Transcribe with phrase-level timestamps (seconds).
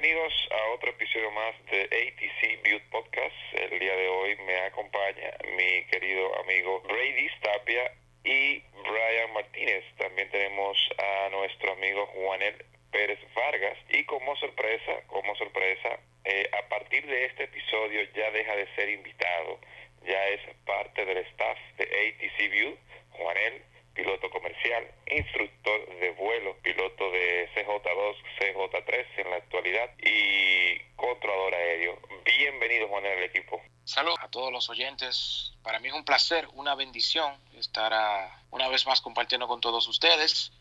[0.00, 3.34] bienvenidos a otro episodio más de ATC Build Podcast.
[3.54, 9.84] El día de hoy me acompaña mi querido amigo Brady Tapia y Brian Martínez.
[9.96, 16.68] También tenemos a nuestro amigo Juanel Pérez Vargas y como sorpresa, como sorpresa, eh, a
[16.68, 19.58] partir de este episodio ya deja de ser invitado,
[20.06, 22.78] ya es parte del staff de ATC View,
[23.10, 23.62] Juanel
[23.98, 31.98] piloto comercial, instructor de vuelo, piloto de CJ2, CJ3 en la actualidad y controlador aéreo.
[32.24, 33.60] Bienvenido Juan al equipo.
[33.82, 35.52] Saludos a todos los oyentes.
[35.64, 37.92] Para mí es un placer, una bendición estar
[38.50, 40.52] una vez más compartiendo con todos ustedes.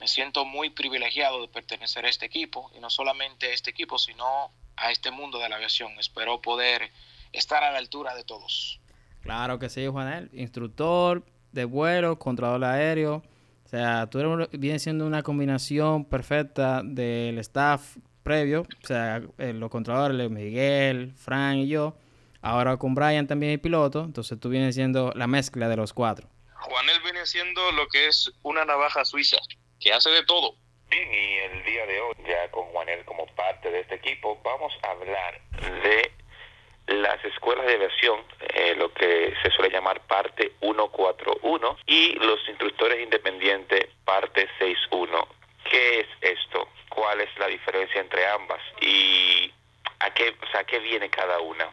[0.00, 3.98] Me siento muy privilegiado de pertenecer a este equipo y no solamente a este equipo,
[3.98, 5.98] sino a este mundo de la aviación.
[5.98, 6.90] Espero poder
[7.32, 8.80] estar a la altura de todos.
[9.20, 10.30] Claro que sí, Juanel.
[10.32, 11.24] Instructor,
[11.56, 13.22] de vuelo, controlador aéreo.
[13.64, 19.52] O sea, tú eres, viene siendo una combinación perfecta del staff previo, o sea, eh,
[19.52, 21.96] los controladores, Miguel, Frank y yo.
[22.42, 26.28] Ahora con Brian también el piloto, entonces tú vienes siendo la mezcla de los cuatro.
[26.54, 29.38] Juanel viene siendo lo que es una navaja suiza,
[29.80, 30.54] que hace de todo.
[30.88, 34.72] Bien, y el día de hoy, ya con Juanel como parte de este equipo, vamos
[34.82, 35.40] a hablar
[35.82, 36.12] de
[36.86, 43.02] las escuelas de aviación, eh, lo que se suele llamar parte 141, y los instructores
[43.02, 45.28] independientes, parte 61.
[45.68, 46.68] ¿Qué es esto?
[46.88, 48.60] ¿Cuál es la diferencia entre ambas?
[48.80, 49.52] ¿Y
[50.00, 51.68] a qué, o sea, a qué viene cada una?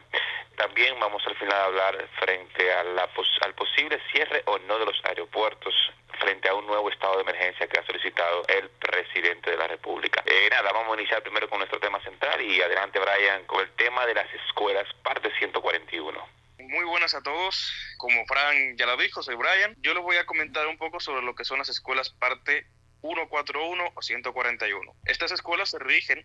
[0.56, 3.08] También vamos al final a hablar frente a la,
[3.40, 5.74] al posible cierre o no de los aeropuertos
[6.20, 10.22] frente a un nuevo estado de emergencia que ha solicitado el presidente de la República.
[10.26, 13.70] Eh, nada, vamos a iniciar primero con nuestro tema central y adelante Brian con el
[13.72, 16.28] tema de las escuelas, parte 141.
[16.58, 19.74] Muy buenas a todos, como Fran ya lo dijo, soy Brian.
[19.78, 22.66] Yo les voy a comentar un poco sobre lo que son las escuelas parte
[23.02, 24.92] 141 o 141.
[25.04, 26.24] Estas escuelas se rigen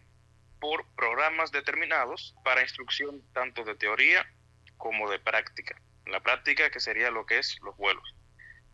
[0.59, 4.25] por programas determinados para instrucción tanto de teoría
[4.77, 5.81] como de práctica.
[6.05, 8.15] La práctica que sería lo que es los vuelos.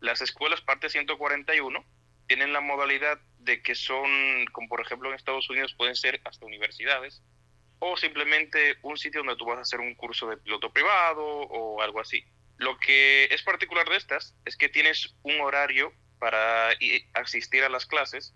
[0.00, 1.84] Las escuelas parte 141
[2.26, 6.46] tienen la modalidad de que son, como por ejemplo en Estados Unidos, pueden ser hasta
[6.46, 7.22] universidades
[7.78, 11.82] o simplemente un sitio donde tú vas a hacer un curso de piloto privado o
[11.82, 12.24] algo así.
[12.56, 16.70] Lo que es particular de estas es que tienes un horario para
[17.14, 18.34] asistir a las clases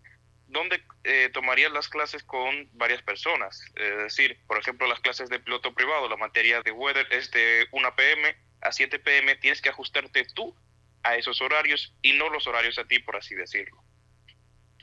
[0.50, 3.64] donde eh, tomarías las clases con varias personas.
[3.76, 7.66] Es decir, por ejemplo, las clases de piloto privado, la materia de weather es de
[7.70, 10.54] 1 pm a 7 pm, tienes que ajustarte tú
[11.02, 13.82] a esos horarios y no los horarios a ti, por así decirlo.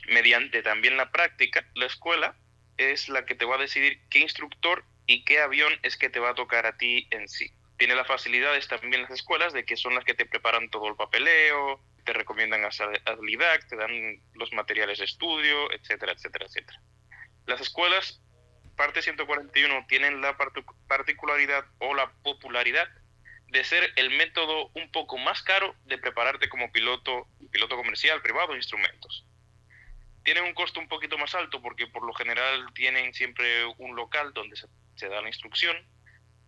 [0.08, 2.34] Mediante también la práctica, la escuela
[2.76, 6.18] es la que te va a decidir qué instructor y qué avión es que te
[6.18, 7.50] va a tocar a ti en sí.
[7.78, 10.96] Tiene las facilidades también las escuelas de que son las que te preparan todo el
[10.96, 16.80] papeleo, te recomiendan hacer habilidad, te dan los materiales de estudio, etcétera, etcétera, etcétera.
[17.46, 18.20] Las escuelas,
[18.76, 20.36] parte 141, tienen la
[20.86, 22.88] particularidad o la popularidad
[23.48, 28.54] de ser el método un poco más caro de prepararte como piloto, piloto comercial, privado,
[28.54, 29.26] instrumentos.
[30.22, 34.32] Tienen un costo un poquito más alto porque por lo general tienen siempre un local
[34.34, 35.76] donde se, da la instrucción.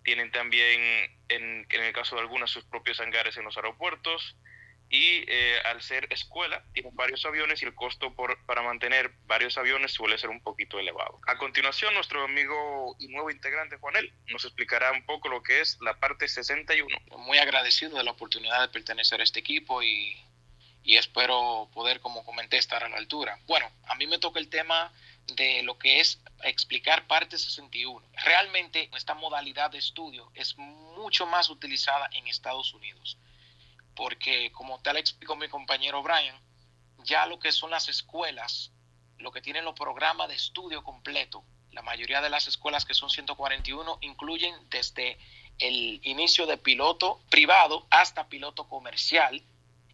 [0.02, 0.80] Tienen también,
[1.28, 4.36] en, en el caso de algunas, sus propios hangares en los aeropuertos
[4.90, 9.56] y eh, al ser escuela tienen varios aviones y el costo por, para mantener varios
[9.56, 11.20] aviones suele ser un poquito elevado.
[11.28, 15.78] A continuación, nuestro amigo y nuevo integrante Juanel nos explicará un poco lo que es
[15.80, 16.88] la parte 61.
[17.18, 20.16] Muy agradecido de la oportunidad de pertenecer a este equipo y,
[20.82, 23.38] y espero poder, como comenté, estar a la altura.
[23.46, 24.92] Bueno, a mí me toca el tema
[25.36, 28.04] de lo que es explicar parte 61.
[28.24, 33.18] Realmente esta modalidad de estudio es mucho más utilizada en Estados Unidos
[34.00, 36.34] porque como tal explicó mi compañero Brian,
[37.04, 38.72] ya lo que son las escuelas,
[39.18, 43.10] lo que tienen los programas de estudio completo, la mayoría de las escuelas que son
[43.10, 45.18] 141 incluyen desde
[45.58, 49.42] el inicio de piloto privado hasta piloto comercial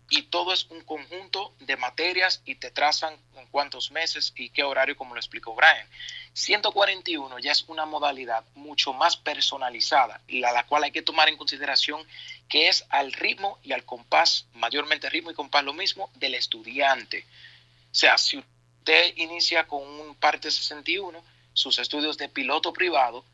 [0.09, 4.63] y todo es un conjunto de materias y te trazan en cuántos meses y qué
[4.63, 5.87] horario, como lo explicó Brian.
[6.33, 11.37] 141 ya es una modalidad mucho más personalizada, la, la cual hay que tomar en
[11.37, 12.07] consideración
[12.49, 17.25] que es al ritmo y al compás, mayormente ritmo y compás lo mismo, del estudiante.
[17.91, 23.25] O sea, si usted inicia con un parte 61, sus estudios de piloto privado,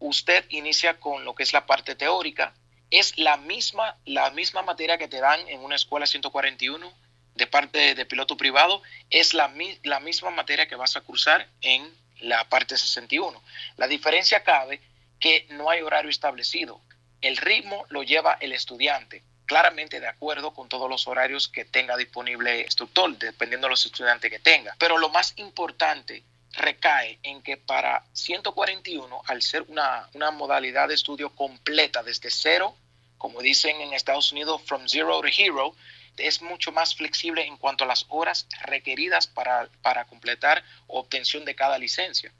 [0.00, 2.52] usted inicia con lo que es la parte teórica,
[2.90, 6.92] es la misma, la misma materia que te dan en una escuela 141
[7.34, 9.52] de parte de, piloto privado, es la,
[9.82, 13.42] la misma materia que vas a cursar en la parte 61.
[13.76, 14.80] La diferencia cabe
[15.20, 16.80] que no hay horario establecido.
[17.20, 21.96] El ritmo lo lleva el estudiante, claramente de acuerdo con todos los horarios que tenga
[21.96, 24.74] disponible el instructor, dependiendo de los estudiantes que tenga.
[24.78, 26.22] Pero lo más importante
[26.56, 32.76] recae en que para 141, al ser una, una modalidad de estudio completa desde cero,
[33.18, 35.74] como dicen en Estados Unidos, from zero to hero,
[36.16, 41.54] es mucho más flexible en cuanto a las horas requeridas para, para completar obtención de
[41.54, 42.32] cada licencia.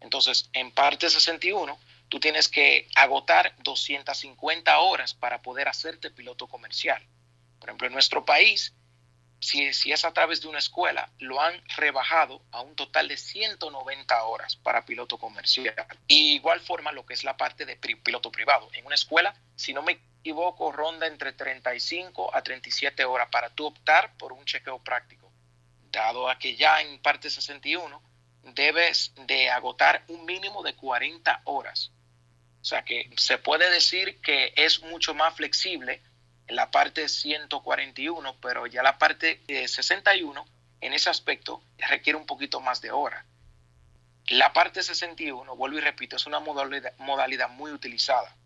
[0.00, 1.78] Entonces, en parte 61,
[2.08, 7.02] tú tienes que agotar 250 horas para poder hacerte piloto comercial.
[7.60, 8.72] Por ejemplo, en nuestro país,
[9.40, 14.22] si, es a través de una escuela, lo han rebajado a un total de 190
[14.24, 15.74] horas para piloto comercial.
[16.06, 18.68] Y igual forma lo que es la parte de piloto privado.
[18.74, 23.66] En una escuela, si no me equivoco, ronda entre 35 a 37 horas para tú
[23.66, 25.32] optar por un chequeo práctico.
[25.90, 28.02] Dado a que ya en parte 61
[28.42, 31.92] debes de agotar un mínimo de 40 horas.
[32.60, 36.02] O sea que se puede decir que es mucho más flexible
[36.50, 40.46] la parte 141, pero ya la parte 61
[40.80, 43.24] en ese aspecto requiere un poquito más de hora.
[44.28, 48.36] La parte 61, vuelvo y repito, es una modalidad, modalidad muy utilizada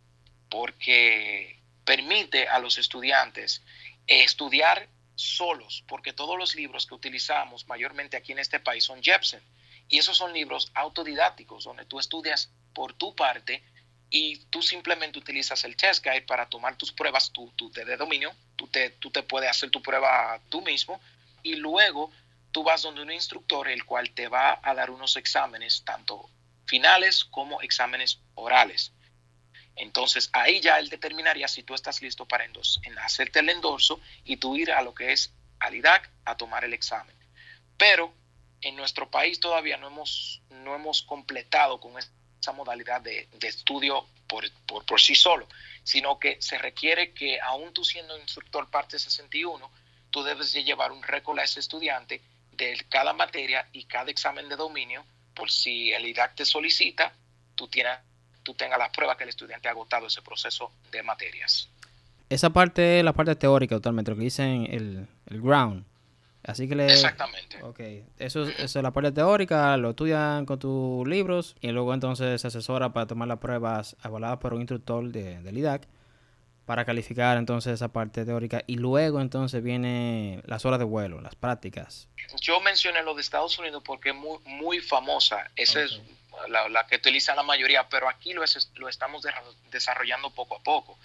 [0.49, 3.63] porque permite a los estudiantes
[4.07, 9.43] estudiar solos, porque todos los libros que utilizamos mayormente aquí en este país son Jepsen,
[9.89, 13.63] y esos son libros autodidácticos donde tú estudias por tu parte
[14.17, 17.97] y tú simplemente utilizas el test guide para tomar tus pruebas tú, tú te de
[17.97, 21.01] dominio, tú te, tú te puedes hacer tu prueba tú mismo
[21.43, 22.13] y luego
[22.53, 26.31] tú vas donde un instructor el cual te va a dar unos exámenes tanto
[26.65, 28.93] finales como exámenes orales.
[29.75, 34.01] Entonces ahí ya él determinaría si tú estás listo para endos en hacerte el endorso
[34.25, 37.17] y tú ir a lo que es al IDAC a tomar el examen.
[37.77, 38.15] Pero
[38.61, 41.97] en nuestro país todavía no hemos, no hemos completado con
[42.45, 45.49] esa modalidad de, estudio por, por, sí solo,
[45.83, 49.71] sino que se requiere que aún tú siendo instructor parte 61,
[50.11, 52.21] tú debes de llevar un récord a ese estudiante
[52.53, 55.05] de cada materia y cada examen de dominio,
[55.35, 57.13] por si el IDAC te solicita,
[57.55, 57.99] tú, tienes,
[58.43, 61.71] tú tengas la prueba que el estudiante ha agotado ese proceso de materias.
[62.29, 65.09] Esa parte la parte teórica totalmente, lo que dicen el
[65.41, 65.85] ground.
[66.45, 66.87] Así que le...
[66.87, 67.63] Exactamente.
[67.63, 67.81] Ok,
[68.19, 72.47] eso, eso es la parte teórica, lo estudian con tus libros y luego entonces se
[72.47, 75.89] asesora para tomar las pruebas avaladas por un instructor de, del IDAC
[76.67, 81.35] para calificar entonces esa parte teórica y luego entonces vienen las horas de vuelo, las
[81.35, 82.09] prácticas.
[82.41, 86.01] Yo mencioné lo de Estados Unidos porque es muy, muy famosa, esa es
[86.49, 89.27] la, la, que utiliza la mayoría, pero aquí lo, es, lo estamos
[89.71, 90.99] desarrollando poco a poco.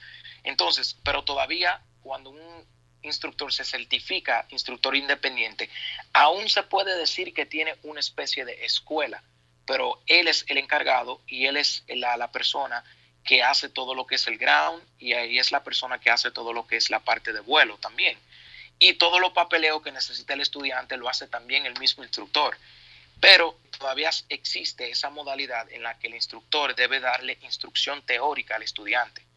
[0.44, 2.66] Entonces, pero todavía cuando un
[3.02, 5.70] instructor se certifica instructor independiente,
[6.14, 9.24] aún se puede decir que tiene una especie de escuela,
[9.66, 12.84] pero él es el encargado y él es la, persona
[13.24, 16.32] que hace todo lo que es el ground y ahí es la persona que hace
[16.32, 18.18] todo lo que es la parte de vuelo también.
[18.80, 22.58] Y todo lo papeleo que necesita el estudiante lo hace también el mismo instructor.
[23.20, 28.64] Pero todavía existe esa modalidad en la que el instructor debe darle instrucción teórica al
[28.64, 29.29] estudiante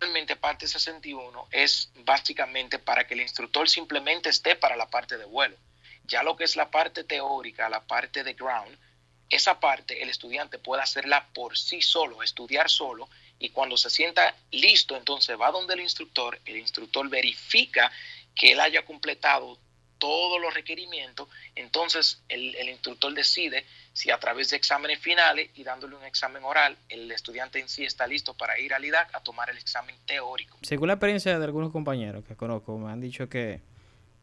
[0.00, 5.24] realmente parte 61 es básicamente para que el instructor simplemente esté para la parte de
[5.24, 5.56] vuelo.
[6.04, 8.76] Ya lo que es la parte teórica, la parte de ground,
[9.28, 13.08] esa parte el estudiante puede hacerla por sí solo, estudiar solo,
[13.38, 17.90] y cuando se sienta listo, entonces va donde el instructor, el instructor verifica
[18.34, 19.58] que él haya completado
[19.98, 25.64] todos los requerimientos, entonces el, el, instructor decide si a través de exámenes finales y
[25.64, 29.20] dándole un examen oral, el estudiante en sí está listo para ir al IDAC a
[29.20, 30.58] tomar el examen teórico.
[30.62, 33.60] Según la experiencia de algunos compañeros que conozco, me han dicho que,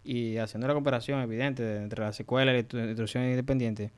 [0.04, 3.92] y haciendo la comparación evidente entre la secuela y la instrucción independiente,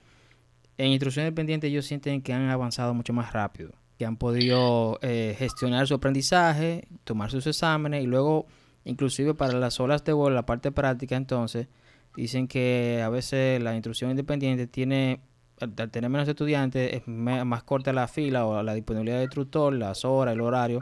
[0.78, 5.36] en instrucción independiente ellos sienten que han avanzado mucho más rápido, que han podido eh,
[5.38, 8.46] gestionar su aprendizaje, tomar sus exámenes y luego
[8.86, 11.68] Inclusive para las olas de vuelo, la parte práctica, entonces,
[12.16, 15.22] dicen que a veces la instrucción independiente tiene,
[15.60, 20.06] al tener menos estudiantes, es más corta la fila o la disponibilidad del instructor, las
[20.06, 20.80] horas, el horario,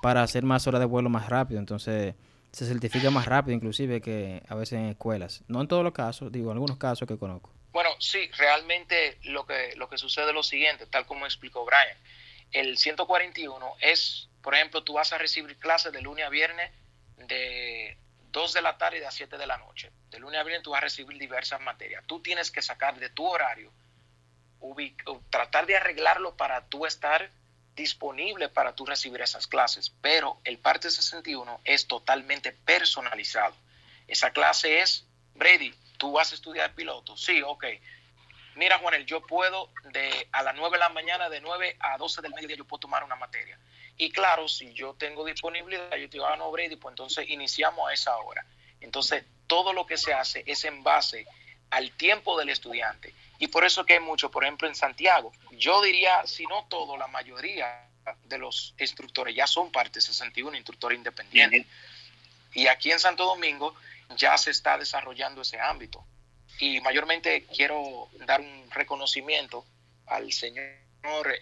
[0.00, 1.60] para hacer más horas de vuelo más rápido.
[1.60, 2.14] Entonces,
[2.52, 5.44] se certifica más rápido, inclusive, que a veces en escuelas.
[5.46, 7.52] No en todos los casos, digo, en algunos casos que conozco.
[7.72, 11.98] Bueno, sí, realmente lo que, lo que sucede es lo siguiente, tal como explicó Brian.
[12.50, 16.70] El 141 es, por ejemplo, tú vas a recibir clases de lunes a viernes
[17.16, 17.96] de
[18.30, 19.90] 2 de la tarde a 7 de la noche.
[20.10, 22.04] De lunes a viernes tú vas a recibir diversas materias.
[22.06, 23.72] Tú tienes que sacar de tu horario,
[25.30, 27.30] tratar de arreglarlo para tú estar
[27.74, 29.90] disponible para tú recibir esas clases.
[30.00, 33.54] Pero el parte 61 es totalmente personalizado.
[34.08, 37.16] Esa clase es, Brady, tú vas a estudiar piloto.
[37.16, 37.64] Sí, ok.
[38.54, 42.20] Mira, Juanel, yo puedo de a las 9 de la mañana, de 9 a 12
[42.20, 43.58] del mediodía, yo puedo tomar una materia.
[43.96, 47.88] Y claro, si yo tengo disponibilidad, yo te digo, ah, no, Brady, pues entonces iniciamos
[47.88, 48.44] a esa hora.
[48.80, 51.26] Entonces, todo lo que se hace es en base
[51.70, 53.14] al tiempo del estudiante.
[53.38, 56.96] Y por eso que hay mucho, por ejemplo, en Santiago, yo diría, si no todo,
[56.96, 57.88] la mayoría
[58.24, 61.66] de los instructores ya son parte de 61, instructor independiente.
[62.54, 63.74] Y aquí en Santo Domingo
[64.16, 66.04] ya se está desarrollando ese ámbito.
[66.58, 69.64] Y mayormente quiero dar un reconocimiento
[70.06, 70.76] al señor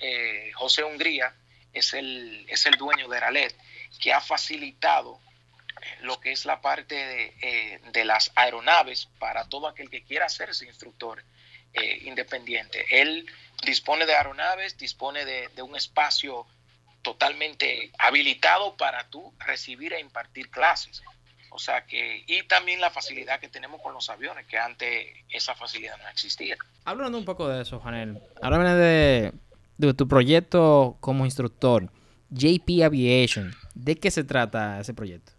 [0.00, 1.34] eh, José Hungría,
[1.72, 3.56] es el, es el dueño de Aralet,
[4.00, 5.20] que ha facilitado
[6.02, 10.26] lo que es la parte de, eh, de, las aeronaves para todo aquel que quiera
[10.26, 11.22] hacerse instructor
[11.72, 12.84] eh, independiente.
[12.90, 13.26] Él
[13.64, 16.46] dispone de aeronaves, dispone de, de, un espacio
[17.02, 21.02] totalmente habilitado para tú recibir e impartir clases.
[21.50, 25.54] O sea que, y también la facilidad que tenemos con los aviones, que antes esa
[25.54, 26.56] facilidad no existía.
[26.84, 29.32] Hablando un poco de eso, Janel, háblame de,
[29.86, 31.90] de tu proyecto como instructor,
[32.30, 33.54] JP Aviation.
[33.74, 35.32] ¿De qué se trata ese proyecto?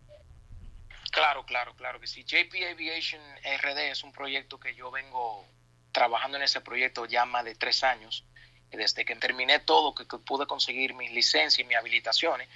[1.12, 2.24] Claro, claro, claro que sí.
[2.24, 5.46] JP Aviation RD es un proyecto que yo vengo
[5.92, 8.26] trabajando en ese proyecto ya más de tres años,
[8.70, 12.48] desde que terminé todo, que, pude conseguir mis licencias y mis habilitaciones,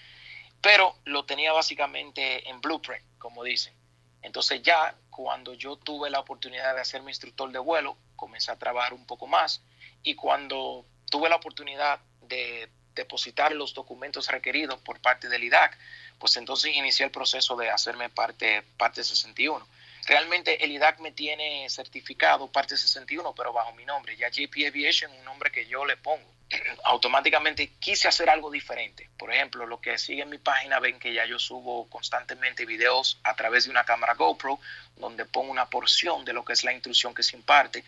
[0.62, 3.74] pero lo tenía básicamente en blueprint, como dicen.
[4.22, 8.58] Entonces ya cuando yo tuve la oportunidad de hacer mi instructor de vuelo, comencé a
[8.58, 9.62] trabajar un poco más
[10.01, 15.78] y cuando tuve la oportunidad de depositar los documentos requeridos por parte del IDAC,
[16.18, 19.68] pues entonces inicié el proceso de hacerme parte, parte 61.
[20.08, 24.16] Realmente el IDAC me tiene certificado parte 61, pero bajo mi nombre.
[24.16, 26.32] Ya JP Aviation, un nombre que yo le pongo.
[26.84, 29.10] Automáticamente quise hacer algo diferente.
[29.18, 33.20] Por ejemplo, lo que sigue en mi página ven que ya yo subo constantemente videos
[33.24, 34.60] a través de una cámara GoPro,
[34.98, 37.84] donde pongo una porción de lo que es la instrucción que se imparte.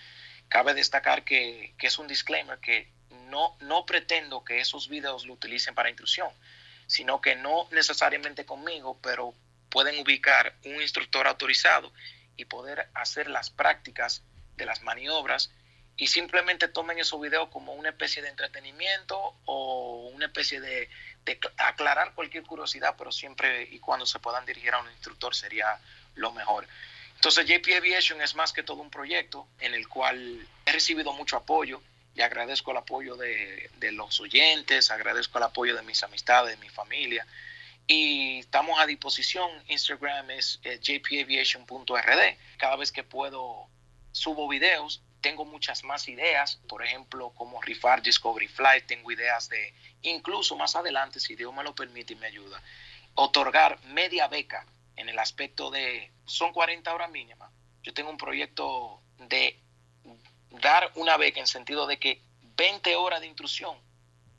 [0.49, 2.87] Cabe destacar que, que es un disclaimer que
[3.29, 6.29] no, no pretendo que esos videos lo utilicen para instrucción,
[6.87, 9.33] sino que no necesariamente conmigo, pero
[9.69, 11.91] pueden ubicar un instructor autorizado
[12.37, 14.23] y poder hacer las prácticas
[14.55, 15.51] de las maniobras
[15.97, 20.89] y simplemente tomen esos videos como una especie de entretenimiento o una especie de,
[21.25, 25.79] de, aclarar cualquier curiosidad, pero siempre y cuando se puedan dirigir a un instructor sería
[26.15, 26.67] lo mejor.
[27.15, 31.35] Entonces JP Aviation es más que todo un proyecto en el cual he recibido mucho
[31.35, 31.81] apoyo
[32.17, 36.65] y agradezco el apoyo de, de los oyentes, agradezco el apoyo de mis amistades, de
[36.65, 37.25] mi familia
[37.87, 39.49] y estamos a disposición.
[39.69, 42.37] Instagram es eh, jpaviation.rd.
[42.57, 43.67] Cada vez que puedo
[44.11, 45.01] subo videos.
[45.21, 48.85] Tengo muchas más ideas, por ejemplo, como rifar Discovery Flight.
[48.85, 52.61] Tengo ideas de, incluso más adelante, si Dios me lo permite y me ayuda,
[53.15, 57.51] otorgar media beca en el aspecto de, son 40 horas mínimas.
[57.81, 59.59] Yo tengo un proyecto de
[60.51, 62.21] dar una beca en sentido de que
[62.57, 63.75] 20 horas de intrusión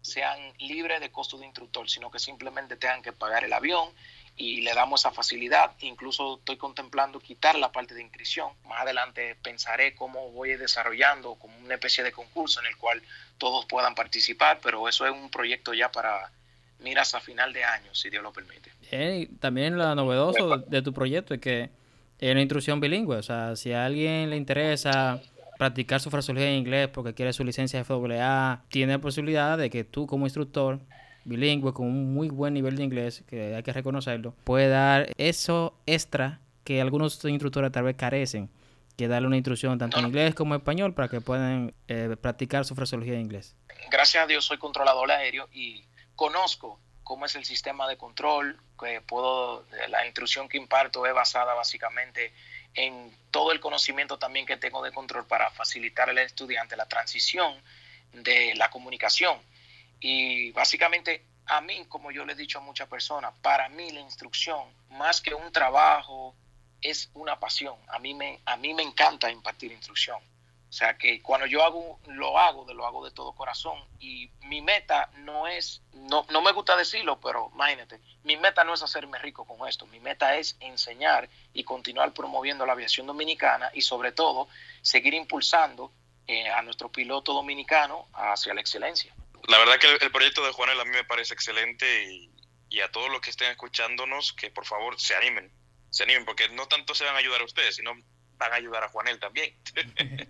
[0.00, 3.91] sean libres de costo de instructor, sino que simplemente tengan que pagar el avión
[4.37, 5.73] y le damos esa facilidad.
[5.81, 8.53] Incluso estoy contemplando quitar la parte de inscripción.
[8.67, 13.03] Más adelante pensaré cómo voy desarrollando como una especie de concurso en el cual
[13.37, 16.31] todos puedan participar, pero eso es un proyecto ya para
[16.81, 18.71] miras a final de año, si Dios lo permite.
[19.41, 21.71] también lo novedoso de tu proyecto es que
[22.21, 25.21] es una instrucción bilingüe, o sea, si a alguien le interesa
[25.59, 29.69] practicar su fraseología en inglés porque quiere su licencia de FAA, tiene la posibilidad de
[29.69, 30.81] que tú como instructor
[31.25, 35.79] bilingüe con un muy buen nivel de inglés, que hay que reconocerlo, puede dar eso
[35.85, 38.50] extra que algunos instructores tal vez carecen,
[38.97, 42.65] que darle una instrucción tanto en inglés como en español para que puedan eh, practicar
[42.65, 43.57] su fraseología en inglés.
[43.91, 45.85] Gracias a Dios soy controlador aéreo y
[46.15, 51.55] conozco cómo es el sistema de control, que puedo, la instrucción que imparto es basada
[51.55, 52.33] básicamente
[52.75, 57.61] en todo el conocimiento también que tengo de control para facilitar al estudiante la transición
[58.13, 59.39] de la comunicación.
[60.01, 64.01] Y básicamente a mí, como yo le he dicho a muchas personas, para mí la
[64.01, 66.35] instrucción, más que un trabajo,
[66.81, 67.77] es una pasión.
[67.89, 70.21] A mí me, a mí me encanta impartir instrucción.
[70.69, 73.83] O sea que cuando yo hago, lo hago, de lo hago de todo corazón.
[74.01, 78.75] Y mi meta no es, no, no me gusta decirlo, pero imagínate, mi meta no
[78.75, 79.87] es hacerme rico con esto.
[79.87, 84.49] Mi meta es enseñar y continuar promoviendo la aviación dominicana y sobre todo
[84.83, 85.91] seguir impulsando
[86.27, 89.15] eh, a nuestro piloto dominicano hacia la excelencia.
[89.47, 92.31] La verdad que el, proyecto de Juanel a mí me parece excelente y,
[92.69, 95.51] y a todos los que estén escuchándonos que por favor se animen,
[95.89, 97.95] se animen porque no tanto se van a ayudar a ustedes, sino
[98.38, 99.54] van a ayudar a Juanel también.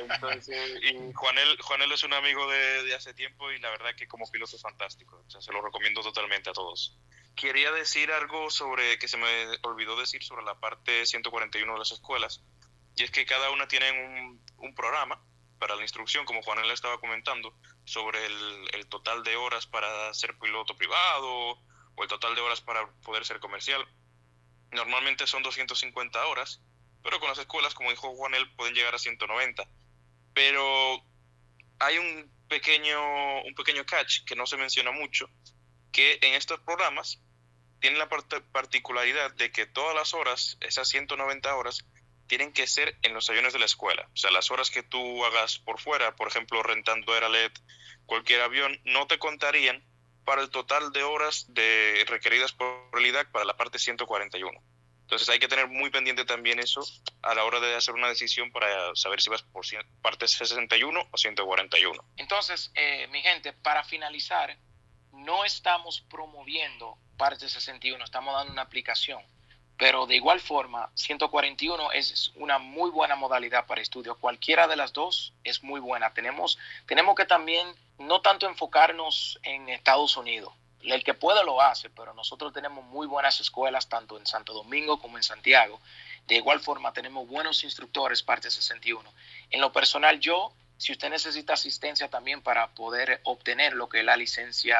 [0.00, 4.30] Entonces, y Juanel, Juanel es un amigo de, hace tiempo y la verdad que como
[4.30, 5.22] piloto es fantástico.
[5.26, 6.96] O sea, se lo recomiendo totalmente a todos.
[7.34, 9.26] Quería decir algo sobre que se me
[9.62, 12.42] olvidó decir sobre la parte 141 de las escuelas.
[12.96, 15.22] Y es que cada una tiene un, un programa
[15.58, 17.54] para la instrucción, como Juanel le estaba comentando,
[17.84, 22.60] sobre el, el total de horas para ser piloto privado o el total de horas
[22.60, 23.86] para poder ser comercial.
[24.70, 26.62] Normalmente son 250 horas
[27.02, 29.68] pero con las escuelas, como dijo Juanel, pueden llegar a 190.
[30.34, 31.02] Pero
[31.78, 35.28] hay un pequeño, un pequeño catch que no se menciona mucho,
[35.92, 37.20] que en estos programas
[37.80, 41.84] tienen la particularidad de que todas las horas, esas 190 horas,
[42.26, 44.08] tienen que ser en los aviones de la escuela.
[44.12, 47.58] O sea, las horas que tú hagas por fuera, por ejemplo, rentando Aeralet,
[48.06, 49.82] cualquier avión, no te contarían
[50.24, 54.62] para el total de horas de, requeridas por el IDAC para la parte 141.
[55.10, 56.82] Entonces hay que tener muy pendiente también eso
[57.22, 59.64] a la hora de hacer una decisión para saber si vas por
[60.02, 62.04] parte 61 o 141.
[62.16, 64.56] Entonces, eh, mi gente, para finalizar,
[65.10, 69.20] no estamos promoviendo parte 61, estamos dando una aplicación.
[69.76, 74.16] Pero de igual forma, 141 es una muy buena modalidad para estudio.
[74.16, 76.14] Cualquiera de las dos es muy buena.
[76.14, 77.66] Tenemos, tenemos que también
[77.98, 80.54] no tanto enfocarnos en Estados Unidos.
[80.82, 84.98] El que puede lo hace, pero nosotros tenemos muy buenas escuelas, tanto en Santo Domingo
[84.98, 85.80] como en Santiago.
[86.26, 89.12] De igual forma, tenemos buenos instructores, parte 61.
[89.50, 94.04] En lo personal, yo, si usted necesita asistencia también para poder obtener lo que es
[94.04, 94.78] la licencia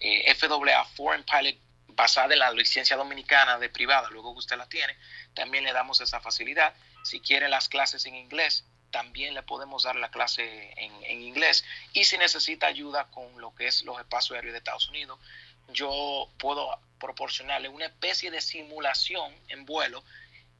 [0.00, 1.58] eh, FAA Foreign Pilot
[1.88, 4.96] basada en la licencia dominicana de privada, luego que usted la tiene,
[5.34, 6.74] también le damos esa facilidad.
[7.02, 11.64] Si quiere las clases en inglés, también le podemos dar la clase en, inglés.
[11.92, 15.18] Y si necesita ayuda con lo que es los espacios aéreos de Estados Unidos,
[15.68, 20.02] yo puedo proporcionarle una especie de simulación en vuelo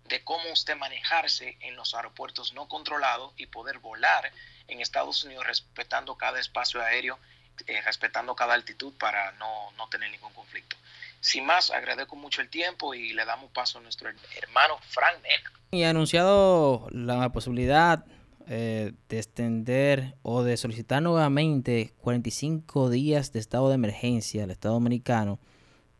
[0.04, 4.32] de cómo usted manejarse en los aeropuertos no controlados y poder volar
[4.68, 7.18] en Estados Unidos respetando cada espacio aéreo,
[7.66, 10.76] eh, respetando cada altitud para no, no tener ningún conflicto.
[11.20, 15.52] Sin más, agradezco mucho el tiempo y le damos paso a nuestro hermano Frank Nena.
[15.72, 18.04] Y ha anunciado la posibilidad
[18.48, 24.74] eh, de extender o de solicitar nuevamente 45 días de estado de emergencia al Estado
[24.74, 25.38] Dominicano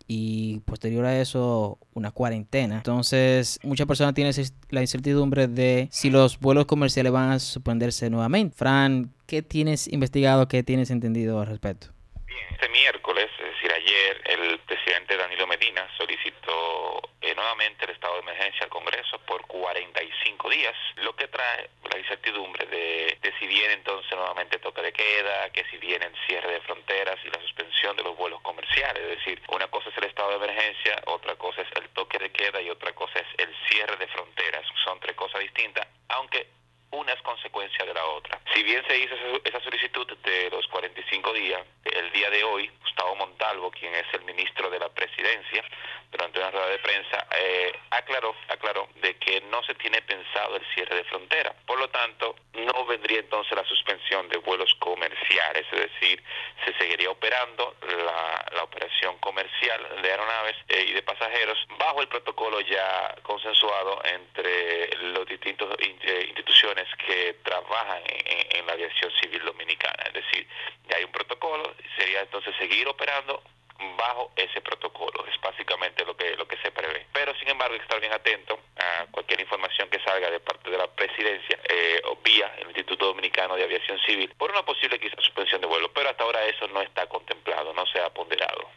[0.07, 2.77] y posterior a eso una cuarentena.
[2.77, 4.33] Entonces, muchas personas tienen
[4.71, 8.57] la incertidumbre de si los vuelos comerciales van a suspenderse nuevamente.
[8.57, 11.89] Fran, ¿qué tienes investigado, qué tienes entendido al respecto?
[12.53, 18.21] Este miércoles, es decir, ayer, el presidente Danilo Medina solicitó eh, nuevamente el estado de
[18.21, 24.11] emergencia al Congreso por 45 días, lo que trae la incertidumbre de, si viene entonces
[24.13, 28.05] nuevamente toque de queda, que si viene el cierre de fronteras y la suspensión de
[28.05, 29.03] los vuelos comerciales.
[29.03, 32.31] Es decir, una cosa es el estado de emergencia, otra cosa es el toque de
[32.31, 34.65] queda y otra cosa es el cierre de fronteras.
[34.85, 36.47] Son tres cosas distintas, aunque
[36.91, 38.41] una es consecuencia de la otra.
[38.55, 43.15] Si bien se hizo esa solicitud de los 45 días, el día de hoy, Gustavo
[43.17, 45.65] Montalvo, quien es el ministro de la presidencia,
[46.11, 50.67] durante una rueda de prensa, eh, aclaró, aclaró de que no se tiene pensado el
[50.75, 51.55] cierre de frontera.
[51.67, 56.23] Por lo tanto, no vendría entonces la suspensión de vuelos comerciales, es decir,
[56.65, 62.09] se seguiría operando la, la operación comercial de aeronaves eh, y de pasajeros bajo el
[62.09, 66.33] protocolo ya consensuado entre los distintos eh,
[67.07, 70.05] que trabajan en, la aviación civil dominicana.
[70.07, 70.47] Es decir,
[70.89, 73.43] ya hay un protocolo, sería entonces seguir operando
[73.97, 75.25] bajo ese protocolo.
[75.27, 77.07] Es básicamente lo que, lo que se prevé.
[77.13, 80.71] Pero, sin embargo, hay que estar bien atento a cualquier información que salga de parte
[80.71, 84.99] de la presidencia eh, o vía el Instituto Dominicano de Aviación Civil por una posible
[84.99, 85.91] quizá suspensión de vuelo.
[85.93, 88.69] Pero hasta ahora eso no está contemplado, no se ha ponderado.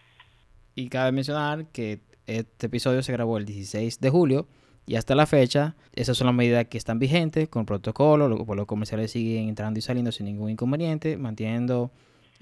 [0.75, 4.47] Y cabe mencionar que este episodio se grabó el 16 de julio
[4.91, 8.27] y hasta la fecha, esas son las medidas que están vigentes con protocolo.
[8.27, 11.91] Los vuelos comerciales siguen entrando y saliendo sin ningún inconveniente, manteniendo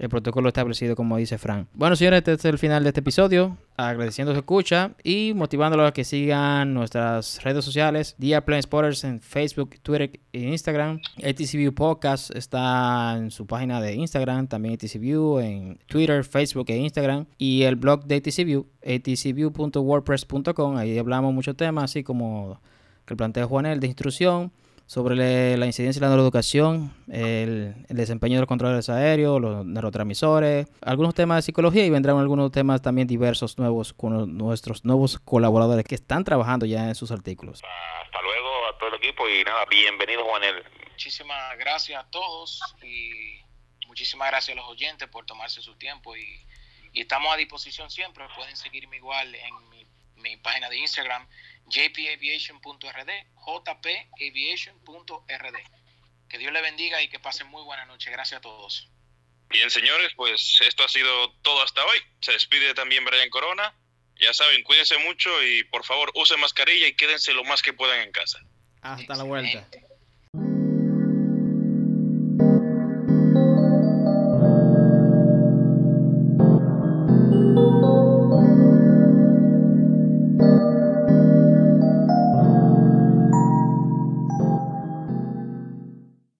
[0.00, 1.68] el protocolo establecido como dice Frank.
[1.74, 3.58] Bueno, señores, este es el final de este episodio.
[3.76, 8.14] Agradeciendo su escucha y motivándolos a que sigan nuestras redes sociales.
[8.16, 11.00] Dia Plan Spotters en Facebook, Twitter e Instagram.
[11.18, 14.48] ATC View Podcast está en su página de Instagram.
[14.48, 17.26] También ATC View en Twitter, Facebook e Instagram.
[17.36, 20.78] Y el blog de ATC View, atcview.wordpress.com.
[20.78, 22.58] Ahí hablamos muchos temas, así como
[23.06, 24.50] el planteo Juanel de instrucción
[24.90, 31.14] sobre la incidencia de la neuroeducación, el, desempeño de los controles aéreos, los neurotransmisores, algunos
[31.14, 35.94] temas de psicología y vendrán algunos temas también diversos nuevos con nuestros nuevos colaboradores que
[35.94, 37.62] están trabajando ya en sus artículos.
[38.02, 40.64] Hasta luego a todo el equipo y nada, bienvenido Juanel.
[40.90, 43.44] Muchísimas gracias a todos y
[43.86, 46.44] muchísimas gracias a los oyentes por tomarse su tiempo y,
[46.92, 48.24] y estamos a disposición siempre.
[48.34, 51.28] Pueden seguirme igual en mi, mi página de Instagram
[51.70, 53.10] jpaviation.rd,
[54.18, 55.56] jpaviation.rd.
[56.28, 58.10] Que Dios le bendiga y que pasen muy buena noche.
[58.10, 58.88] Gracias a todos.
[59.48, 61.98] Bien, señores, pues esto ha sido todo hasta hoy.
[62.20, 63.74] Se despide también Brian Corona.
[64.20, 68.00] Ya saben, cuídense mucho y por favor usen mascarilla y quédense lo más que puedan
[68.00, 68.38] en casa.
[68.82, 69.66] Hasta la vuelta.